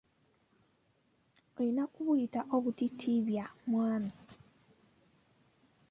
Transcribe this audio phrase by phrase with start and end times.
[1.55, 4.11] Olina kubuyita obutiitiibyamwami.